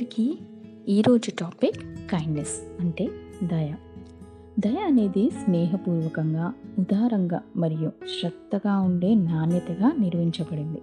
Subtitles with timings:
[0.00, 0.38] అందరికీ
[0.88, 1.78] ఈరోజు topic
[2.10, 3.08] kindness అంటే
[3.42, 3.74] దయ.
[4.58, 10.82] దయ అనేది స్నేహపూర్వకంగా ఉదారంగా మరియు శ్రద్ధగా ఉండే నాణ్యతగా నిర్వహించబడింది.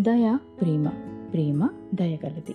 [0.00, 0.88] దయ ప్రేమ
[1.32, 2.54] ప్రేమ దయగలది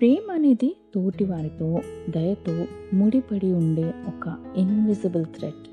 [0.00, 5.66] ప్రేమ అనేది తోటివారితో దయతో ముడిపడి ఉండే ఒక ఇన్విజిబుల్ థ్రెట్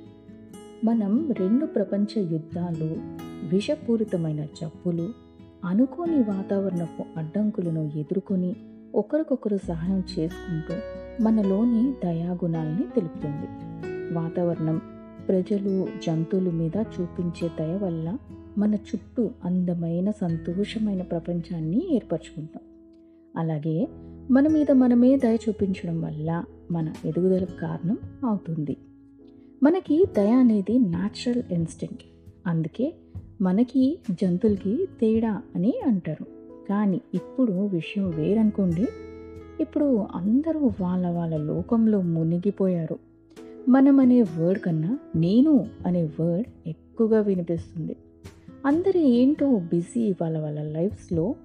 [0.86, 2.98] మనం రెండు ప్రపంచ యుద్ధాలు
[3.48, 5.10] విషపూరితమైన జబ్బులు
[5.68, 8.56] అనుకోని వాతావరణపు అడ్డంకులను ఎదుర్కొని
[8.96, 10.74] ఒకరికొకరు సహాయం చేసుకుంటూ
[11.24, 13.48] మనలోని దయాగుణాలని తెలుపుతుంది.
[14.14, 14.82] వాతావరణం
[15.28, 18.18] ప్రజలు జంతువుల మీద చూపించే దయ వల్ల
[18.58, 22.64] మన చుట్టూ అందమైన సంతోషమైన ప్రపంచాన్ని ఏర్పరచుకుంటాం.
[23.38, 23.88] అలాగే
[24.32, 28.78] మన మీద మనమే దయ చూపించడం వల్ల మన ఎదుగుదలకు కారణం అవుతుంది.
[29.64, 32.06] మనకి దయ అనేది న్యాచురల్ ఇన్స్టింక్ట్
[32.48, 32.94] అందుకే
[33.42, 36.35] మనకి జంతువులకి తేడా అని అంటారు.
[36.70, 38.88] కానీ ఇప్పుడు విషయం వేరనుకోండి.
[39.60, 43.00] ఇప్పుడు అందరూ వాళ్ళ వాళ్ళ లోకంలో మునిగిపోయారు.
[43.70, 47.96] మనం అనే వర్డ్ కన్నా నేను అనే వర్డ్ ఎక్కువగా వినిపిస్తుంది.
[48.66, 51.36] అందరూ ఏంటో బిజీ వాళ్ళ వాళ్ళ లైఫ్స్లో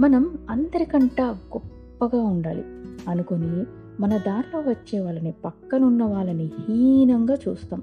[0.00, 2.64] మనం అందరికంట గొప్పగా ఉండాలి.
[3.08, 3.64] అనుకొని
[4.00, 7.82] మన దారిలో వచ్చే వాళ్ళని పక్కనున్న వాళ్ళని హీనంగా చూస్తాం.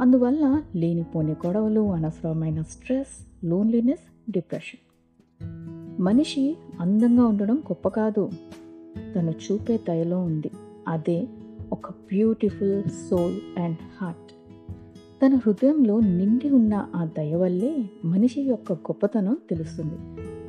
[0.00, 4.93] అందువల్ల లేనిపోని గొడవలు అనవసరమైన స్ట్రెస్ లోన్లీనెస్ డిప్రెషన్
[6.00, 8.30] మనిషి అందంగా ఉండడం గొప్ప కాదు.
[9.16, 10.50] తను చూపే దయలో ఉంది.
[10.88, 11.26] అదే
[11.72, 14.32] ఒక బ్యూటిఫుల్ సోల్ అండ్ హార్ట్.
[15.24, 19.94] తన హృదయంలో నిండి ఉన్న ఆ దయ వల్లే మనిషి యొక్క గొప్పతనం తెలుస్తుంది.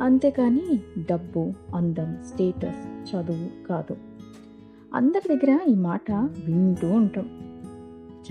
[0.01, 0.79] అంతేకాని
[1.11, 3.97] డబ్బు అందం స్టేటస్ చదువు కాదు.
[4.93, 6.11] అందరి దగ్గర ఈ మాట
[6.45, 7.29] వింటూ ఉంటాం.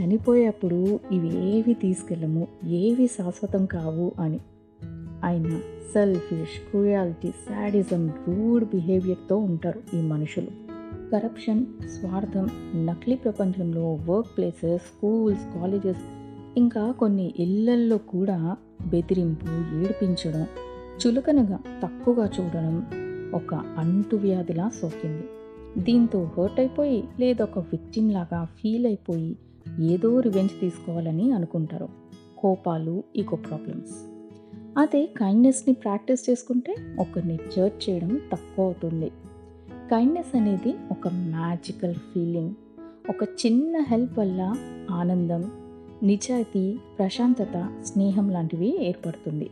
[0.01, 4.41] చనిపోయేప్పుడు ఇవి ఏవి తీసుకెళ్ళము ఏవి శాశ్వతం కావు అని.
[5.25, 5.61] అయినా
[5.93, 10.65] సెల్ఫిష్ క్రుయాలిటీ శాడిజం రూడ్ బిహేవియర్తో ఉంటారు ఈ మనుషులు.
[11.13, 12.49] కరప్షన్ స్వార్థం
[12.85, 16.05] నకిలీ ప్రపంచంలో వర్క్ ప్లేసెస్ స్కూల్స్ కాలేజెస్
[16.57, 18.57] ఇంకా కొన్ని ఇళ్ళల్లో కూడా
[18.89, 20.47] బెదిరింపు ఏడిపించడం
[21.07, 22.87] చులకనగా తక్కువగా చూడడం
[23.35, 25.25] ఒక అంటువ్యాధిలా సోకింది.
[25.83, 29.37] దీంతో హర్ట్ అయిపోయి లేదా ఒక విక్టిమ్ లాగా ఫీల్ అయిపోయి
[29.81, 31.89] ఏదో రివెంజ్ తీసుకోవాలని అనుకుంటారు.
[32.39, 34.14] కోపాలు ఈకో ప్రాబ్లమ్స్
[34.79, 39.09] అదే కైండ్నెస్ని ప్రాక్టీస్ చేసుకుంటే ఒకరిని జడ్జ్ చేయడం తక్కువ అవుతుంది
[39.71, 42.55] కైండ్నెస్ అనేది ఒక మ్యాజికల్ ఫీలింగ్
[43.09, 44.55] ఒక చిన్న హెల్ప్ వల్ల
[44.91, 45.51] ఆనందం
[46.03, 49.51] నిజాయితీ ప్రశాంతత స్నేహం లాంటివి ఏర్పడుతుంది.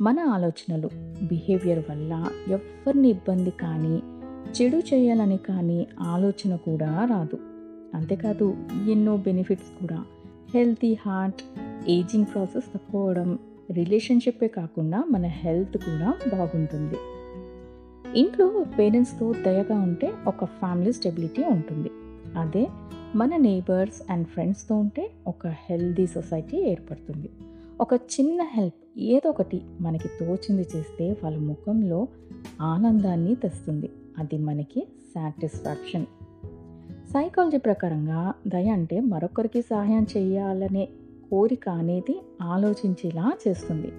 [0.00, 0.90] మన ఆలోచనలు
[1.22, 4.02] బిహేవియర్ వల్ల ఎవరిని ఇబ్బంది కానీ
[4.56, 7.38] చెడు చేయాలని కానీ ఆలోచన కూడా రాదు.
[7.94, 8.56] అంతేకాదు
[8.88, 10.04] ఎన్నో బెనిఫిట్స్ కూడా.
[10.54, 11.42] హెల్తీ హార్ట్
[11.90, 13.38] ఏజింగ్ ప్రాసెస్ తక్కువ అవడం
[13.72, 16.94] రిలేషన్షిప్పే కాకుండా మన హెల్త్ కూడా బాగుంటుంది.
[18.18, 21.90] ఇంట్లో పేరెంట్స్తో దయగా ఉంటే ఒక ఫ్యామిలీ స్టెబిలిటీ ఉంటుంది.
[22.38, 22.68] అదే
[23.14, 27.30] మన నేబర్స్ అండ్ ఫ్రెండ్స్తో ఉంటే ఒక హెల్దీ సొసైటీ ఏర్పడుతుంది.
[27.80, 32.08] ఒక చిన్న హెల్ప్ ఏదో ఒకటి మనకి తోచింది చేస్తే వాళ్ళ ముఖంలో
[32.60, 33.90] ఆనందాన్ని తెస్తుంది.
[34.18, 36.06] అది మనకి సాటిస్ఫాక్షన్
[37.06, 40.88] సైకాలజీ ప్రకారంగా దయ అంటే మరొకరికి సహాయం చేయాలనే
[41.30, 43.92] కోరిక అనేది ఆలోచించేలా చేస్తుంది.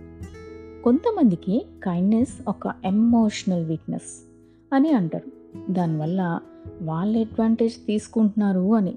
[0.83, 4.27] కొంతమందికి కైండ్నెస్ ఒక ఎమోషనల్ వీక్నెస్
[4.73, 5.31] అని అంటారు.
[5.71, 6.39] దానివల్ల
[6.81, 8.95] వాళ్ళ అడ్వాంటేజ్ తీసుకుంటున్నారు అని.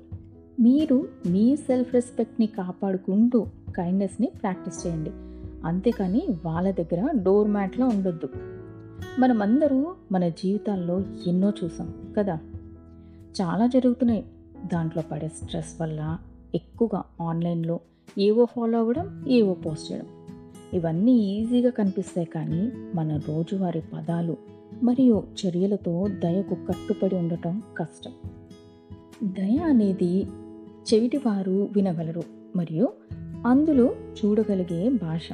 [0.60, 3.46] మీరు మీ సెల్ఫ్ రెస్పెక్ట్ని కాపాడుకుంటూ
[3.76, 5.10] కైండ్నెస్ని ప్రాక్టీస్ చేయండి.
[5.64, 8.28] అంతేకాని వాళ్ళ దగ్గర డోర్ మ్యాట్లో ఉండొద్దు.
[9.19, 12.38] మనమందరూ మన జీవితాల్లో ఎన్నో చూసాం కదా.
[13.42, 14.24] చాలా జరుగుతున్నాయి.
[14.72, 16.19] దాంట్లో పడే స్ట్రెస్ వల్ల
[16.54, 17.80] ఎక్కువగా ఆన్లైన్లో
[18.19, 20.06] ఏవో ఫాలో అవ్వడం ఏవో పోస్ట్ చేయడం.
[20.75, 24.37] ఇవన్నీ ఈజీగా కనిపిస్తాయి కానీ మన రోజువారీ పదాలు
[24.82, 28.12] మరియు చర్యలతో దయకు కట్టుబడి ఉండటం కష్టం.
[29.22, 30.25] దయ అనేది
[30.94, 32.22] చెవిటివారు వినగలరు
[32.56, 32.93] మరియు
[33.47, 35.28] అందులో చూడగలిగే భాష.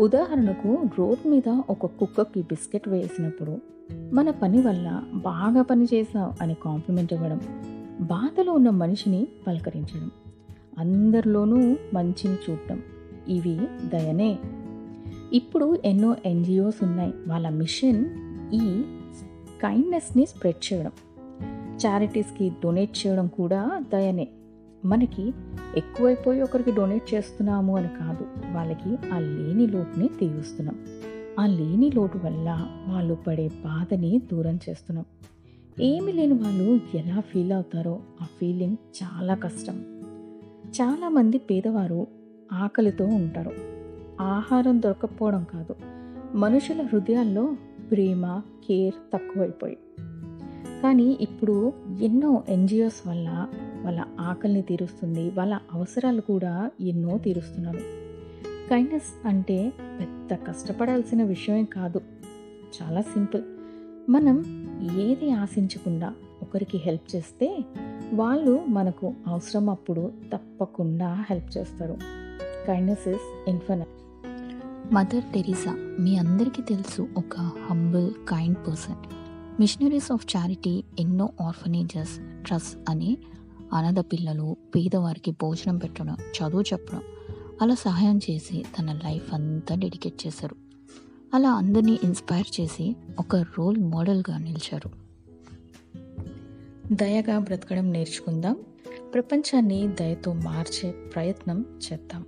[0.00, 3.58] ఉదాహరణకు రోడ్ మీద ఒక కుక్కకి బిస్కెట్ వేసినప్పుడు
[4.12, 7.40] మన పని వల్ల బాగా పని చేసావు అని కాంప్లిమెంట్ ఇవ్వడం
[8.00, 10.10] బాధలో ఉన్న మనిషిని పలకరించడం.
[10.78, 12.82] అందరిలోనూ మంచిని చూడటం.
[13.28, 14.38] ఇవి దయనే.
[15.32, 17.14] ఇప్పుడు ఎన్నో ఎన్జిఓస్ ఉన్నాయి.
[17.26, 18.04] వాళ్ళ మిషన్
[18.54, 18.82] ఈ
[19.62, 20.90] కైండ్నెస్ని స్ప్రెడ్ చేయడం.
[21.86, 24.28] చారిటీస్కి డొనేట్ చేయడం కూడా దయనే.
[24.84, 25.32] మనకి
[25.76, 28.54] ఎక్కువైపోయి ఒకరికి డొనేట్ చేస్తున్నాము అని కాదు.
[28.54, 30.78] వాళ్ళకి ఆ లేని లోటుని తీరుస్తున్నాం.
[31.40, 35.04] ఆ లేని లోటు వల్ల వాళ్ళు పడే బాధని దూరం చేస్తున్నాం.
[35.80, 39.95] ఏమి లేని వాళ్ళు ఎలా ఫీల్ అవుతారో ఆ ఫీలింగ్ చాలా కష్టం.
[40.70, 42.06] చాలామంది పేదవారు
[42.52, 43.52] ఆకలితో ఉంటారు.
[44.20, 45.74] ఆహారం దొరకకపోవడం కాదు.
[46.34, 47.56] మనుషుల హృదయాల్లో
[47.90, 49.78] ప్రేమ కేర్ తక్కువైపోయి.
[50.82, 53.48] కానీ ఇప్పుడు ఎన్నో ఎన్జిఓస్ వల్ల
[53.82, 55.30] వాళ్ళ ఆకలిని తీరుస్తుంది.
[55.30, 57.78] వాళ్ళ అవసరాలు కూడా ఎన్నో తీరుస్తున్నారు.
[58.70, 62.00] కైండ్నెస్ అంటే పెద్ద కష్టపడాల్సిన విషయం కాదు.
[62.82, 63.42] చాలా సింపుల్.
[64.10, 64.38] మనం
[64.98, 67.64] ఏది ఆశించకుండా ఒకరికి హెల్ప్ చేస్తే
[68.12, 71.96] వాళ్ళు మనకు అవసరం అప్పుడు తప్పకుండా హెల్ప్ చేస్తారు.
[72.66, 73.88] Kindness is infinite
[74.94, 78.94] Mother Teresa మీ అందరికీ తెలుసు ఒక humble kind person
[79.60, 83.18] Missionaries of Charity ఎన్నో ఆర్ఫనేజెస్ ట్రస్ట్ అని
[83.72, 87.02] అనాథ పిల్లలు పేదవారికి భోజనం పెట్టడం చదువు చెప్పడం
[87.62, 90.56] అలా సహాయం చేసి తన లైఫ్ అంతా డెడికేట్ చేశారు.
[91.34, 95.05] అలా అందరినీ ఇన్స్పైర్ చేసి ఒక రోల్ మోడల్గా నిలిచారు.
[96.92, 98.56] దయగా బ్రతకడం నేర్చుకుందాం.
[99.14, 102.24] ప్రపంచాన్ని దయతో మార్చే ప్రయత్నం చేద్దాం.